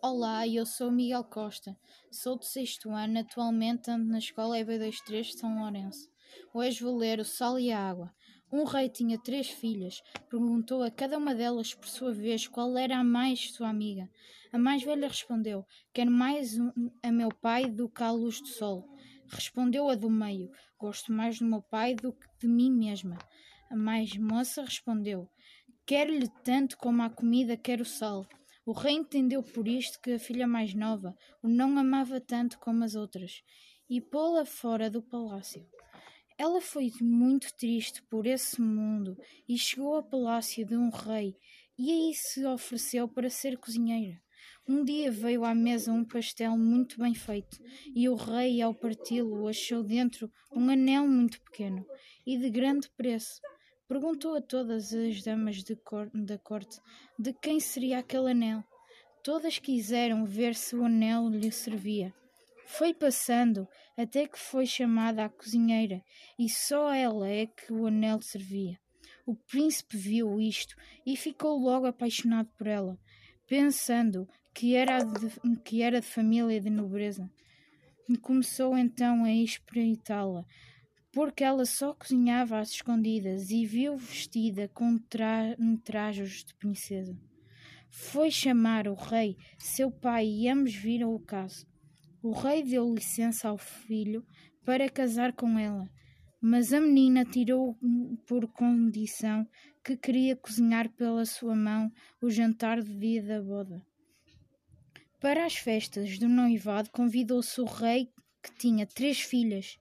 Olá, 0.00 0.46
eu 0.46 0.64
sou 0.64 0.92
Miguel 0.92 1.24
Costa, 1.24 1.76
sou 2.08 2.38
do 2.38 2.44
sexto 2.44 2.88
ano, 2.90 3.18
atualmente 3.18 3.90
ando 3.90 4.04
na 4.04 4.18
escola 4.18 4.56
EB23 4.56 5.22
de 5.22 5.36
São 5.36 5.58
Lourenço. 5.58 6.08
Hoje 6.54 6.84
vou 6.84 6.96
ler 6.96 7.18
O 7.18 7.24
Sol 7.24 7.58
e 7.58 7.72
a 7.72 7.80
Água. 7.80 8.14
Um 8.52 8.62
rei 8.62 8.88
tinha 8.88 9.18
três 9.18 9.50
filhas. 9.50 10.00
Perguntou 10.30 10.84
a 10.84 10.90
cada 10.90 11.18
uma 11.18 11.34
delas, 11.34 11.74
por 11.74 11.88
sua 11.88 12.14
vez, 12.14 12.46
qual 12.46 12.78
era 12.78 12.96
a 12.96 13.02
mais 13.02 13.50
sua 13.50 13.70
amiga. 13.70 14.08
A 14.52 14.58
mais 14.58 14.84
velha 14.84 15.08
respondeu: 15.08 15.66
Quero 15.92 16.12
mais 16.12 16.56
a 17.02 17.10
meu 17.10 17.30
pai 17.30 17.68
do 17.68 17.88
que 17.88 18.04
a 18.04 18.12
luz 18.12 18.40
do 18.40 18.46
sol. 18.46 18.88
Respondeu 19.26 19.90
a 19.90 19.96
do 19.96 20.08
meio: 20.08 20.48
Gosto 20.78 21.12
mais 21.12 21.40
do 21.40 21.44
meu 21.44 21.60
pai 21.60 21.96
do 21.96 22.12
que 22.12 22.28
de 22.40 22.46
mim 22.46 22.70
mesma. 22.70 23.18
A 23.68 23.74
mais 23.74 24.16
moça 24.16 24.62
respondeu: 24.62 25.28
Quero-lhe 25.84 26.28
tanto 26.44 26.78
como 26.78 27.02
a 27.02 27.10
comida 27.10 27.56
quer 27.56 27.80
o 27.80 27.84
sal. 27.84 28.28
O 28.68 28.72
rei 28.72 28.96
entendeu 28.96 29.42
por 29.42 29.66
isto 29.66 29.98
que 29.98 30.12
a 30.12 30.18
filha 30.18 30.46
mais 30.46 30.74
nova 30.74 31.16
o 31.42 31.48
não 31.48 31.78
amava 31.78 32.20
tanto 32.20 32.58
como 32.58 32.84
as 32.84 32.94
outras 32.94 33.42
e 33.88 33.98
pô-la 33.98 34.44
fora 34.44 34.90
do 34.90 35.00
palácio. 35.00 35.66
Ela 36.36 36.60
foi 36.60 36.92
muito 37.00 37.50
triste 37.54 38.02
por 38.02 38.26
esse 38.26 38.60
mundo 38.60 39.16
e 39.48 39.56
chegou 39.56 39.94
ao 39.94 40.02
palácio 40.02 40.66
de 40.66 40.76
um 40.76 40.90
rei 40.90 41.34
e 41.78 41.90
aí 41.90 42.12
se 42.14 42.44
ofereceu 42.44 43.08
para 43.08 43.30
ser 43.30 43.56
cozinheira. 43.56 44.20
Um 44.68 44.84
dia 44.84 45.10
veio 45.10 45.46
à 45.46 45.54
mesa 45.54 45.90
um 45.90 46.04
pastel 46.04 46.54
muito 46.54 46.98
bem 46.98 47.14
feito 47.14 47.58
e 47.96 48.06
o 48.06 48.16
rei, 48.16 48.60
ao 48.60 48.74
parti-lo, 48.74 49.48
achou 49.48 49.82
dentro 49.82 50.30
um 50.52 50.68
anel 50.68 51.08
muito 51.08 51.40
pequeno 51.40 51.86
e 52.26 52.36
de 52.36 52.50
grande 52.50 52.90
preço. 52.90 53.40
Perguntou 53.88 54.36
a 54.36 54.42
todas 54.42 54.92
as 54.92 55.22
damas 55.22 55.64
cor 55.82 56.10
da 56.12 56.36
corte 56.36 56.78
de 57.18 57.32
quem 57.32 57.58
seria 57.58 58.00
aquele 58.00 58.32
anel. 58.32 58.62
Todas 59.24 59.58
quiseram 59.58 60.26
ver 60.26 60.54
se 60.54 60.76
o 60.76 60.84
anel 60.84 61.30
lhe 61.30 61.50
servia. 61.50 62.12
Foi 62.66 62.92
passando 62.92 63.66
até 63.96 64.28
que 64.28 64.38
foi 64.38 64.66
chamada 64.66 65.24
a 65.24 65.28
cozinheira, 65.30 66.04
e 66.38 66.50
só 66.50 66.92
ela 66.92 67.26
é 67.30 67.46
que 67.46 67.72
o 67.72 67.86
anel 67.86 68.20
servia. 68.20 68.78
O 69.24 69.34
príncipe 69.34 69.96
viu 69.96 70.38
isto 70.38 70.76
e 71.06 71.16
ficou 71.16 71.58
logo 71.58 71.86
apaixonado 71.86 72.50
por 72.58 72.66
ela, 72.66 72.98
pensando 73.46 74.28
que 74.54 74.74
era 74.74 75.02
de, 75.02 75.58
que 75.64 75.80
era 75.80 76.02
de 76.02 76.06
família 76.06 76.60
de 76.60 76.68
nobreza. 76.68 77.26
Começou 78.20 78.76
então 78.76 79.24
a 79.24 79.32
espreitá-la, 79.32 80.44
porque 81.12 81.42
ela 81.42 81.64
só 81.64 81.94
cozinhava 81.94 82.58
às 82.58 82.70
escondidas 82.70 83.50
e 83.50 83.64
viu 83.64 83.96
vestida 83.96 84.68
com 84.68 84.98
tra 84.98 85.56
trajos 85.84 86.44
de 86.44 86.54
princesa. 86.54 87.16
Foi 87.90 88.30
chamar 88.30 88.86
o 88.86 88.94
rei, 88.94 89.36
seu 89.58 89.90
pai, 89.90 90.26
e 90.26 90.48
ambos 90.48 90.74
viram 90.74 91.14
o 91.14 91.20
caso. 91.20 91.66
O 92.22 92.32
rei 92.32 92.62
deu 92.62 92.94
licença 92.94 93.48
ao 93.48 93.56
filho 93.56 94.24
para 94.64 94.90
casar 94.90 95.32
com 95.32 95.58
ela, 95.58 95.88
mas 96.40 96.72
a 96.72 96.80
menina 96.80 97.24
tirou 97.24 97.76
por 98.26 98.46
condição 98.48 99.48
que 99.82 99.96
queria 99.96 100.36
cozinhar 100.36 100.90
pela 100.90 101.24
sua 101.24 101.54
mão 101.54 101.90
o 102.20 102.28
jantar 102.28 102.82
de 102.82 102.94
dia 102.98 103.22
da 103.22 103.40
boda. 103.40 103.82
Para 105.20 105.46
as 105.46 105.56
festas 105.56 106.18
do 106.18 106.28
noivado 106.28 106.90
convidou-se 106.90 107.60
o 107.60 107.64
rei 107.64 108.12
que 108.42 108.52
tinha 108.56 108.86
três 108.86 109.20
filhas 109.20 109.78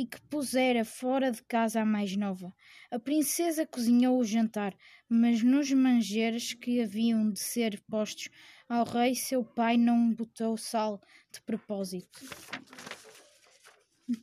e 0.00 0.06
que 0.06 0.18
pusera 0.22 0.82
fora 0.82 1.30
de 1.30 1.42
casa 1.42 1.82
a 1.82 1.84
mais 1.84 2.16
nova. 2.16 2.54
A 2.90 2.98
princesa 2.98 3.66
cozinhou 3.66 4.18
o 4.18 4.24
jantar, 4.24 4.74
mas 5.06 5.42
nos 5.42 5.70
manjeres 5.70 6.54
que 6.54 6.80
haviam 6.80 7.30
de 7.30 7.38
ser 7.38 7.78
postos 7.82 8.30
ao 8.66 8.86
rei, 8.86 9.14
seu 9.14 9.44
pai 9.44 9.76
não 9.76 10.14
botou 10.14 10.56
sal 10.56 11.02
de 11.30 11.42
propósito. 11.42 12.18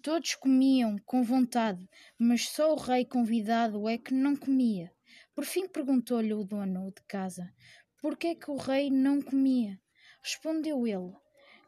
Todos 0.01 0.33
comiam 0.33 0.97
com 1.05 1.21
vontade, 1.21 1.87
mas 2.17 2.49
só 2.49 2.73
o 2.73 2.79
rei 2.79 3.05
convidado 3.05 3.87
é 3.87 3.99
que 3.99 4.15
não 4.15 4.35
comia. 4.35 4.91
Por 5.35 5.45
fim 5.45 5.67
perguntou-lhe 5.67 6.33
o 6.33 6.43
dono 6.43 6.91
de 6.91 7.03
casa 7.07 7.53
por 8.01 8.17
que 8.17 8.27
é 8.27 8.35
que 8.35 8.49
o 8.49 8.57
rei 8.57 8.89
não 8.89 9.21
comia. 9.21 9.79
Respondeu 10.23 10.87
ele, 10.87 11.13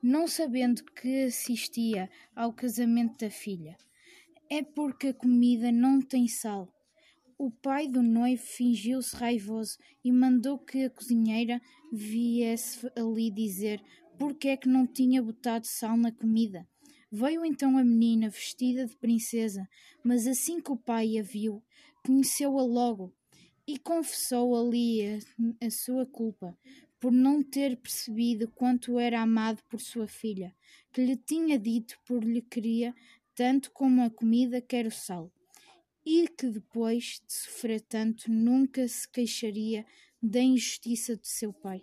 não 0.01 0.28
sabendo 0.28 0.84
que 0.84 1.25
assistia 1.25 2.09
ao 2.35 2.51
casamento 2.51 3.19
da 3.19 3.29
filha. 3.29 3.78
É 4.51 4.63
porque 4.63 5.09
a 5.09 5.13
comida 5.13 5.71
não 5.71 6.01
tem 6.01 6.27
sal. 6.27 6.73
O 7.37 7.51
pai 7.51 7.87
do 7.87 8.01
noivo 8.01 8.41
fingiu-se 8.41 9.15
raivoso 9.15 9.77
e 10.03 10.11
mandou 10.11 10.57
que 10.57 10.85
a 10.85 10.89
cozinheira 10.89 11.61
viesse 11.93 12.89
ali 12.95 13.29
dizer 13.29 13.79
porque 14.17 14.47
é 14.47 14.57
que 14.57 14.67
não 14.67 14.87
tinha 14.87 15.21
botado 15.21 15.67
sal 15.67 15.95
na 15.95 16.11
comida. 16.11 16.67
Veio 17.11 17.45
então 17.45 17.77
a 17.77 17.83
menina 17.83 18.27
vestida 18.27 18.87
de 18.87 18.97
princesa, 18.97 19.69
mas 20.03 20.25
assim 20.25 20.59
que 20.59 20.71
o 20.71 20.75
pai 20.75 21.19
a 21.19 21.21
viu, 21.21 21.63
conheceu-a 22.03 22.63
logo 22.63 23.13
e 23.67 23.77
confessou 23.77 24.55
ali 24.55 25.01
a, 25.05 25.67
a 25.67 25.69
sua 25.69 26.07
culpa 26.07 26.57
por 26.99 27.11
não 27.11 27.41
ter 27.41 27.77
percebido 27.77 28.47
quanto 28.49 28.99
era 28.99 29.21
amado 29.21 29.61
por 29.69 29.79
sua 29.79 30.07
filha, 30.07 30.53
que 30.91 31.05
lhe 31.05 31.16
tinha 31.16 31.57
dito 31.57 31.97
por 32.05 32.23
lhe 32.23 32.41
queria 32.41 32.93
tanto 33.39 33.72
como 33.72 34.03
a 34.03 34.09
comida 34.09 34.59
quer 34.59 34.85
o 34.85 34.91
sal, 34.91 35.31
e 36.05 36.27
que 36.27 36.47
depois 36.47 37.22
de 37.25 37.33
sofrer 37.33 37.79
tanto 37.79 38.29
nunca 38.29 38.85
se 38.85 39.09
queixaria 39.09 39.85
da 40.22 40.41
injustiça 40.41 41.16
de 41.16 41.25
seu 41.25 41.53
pai. 41.53 41.81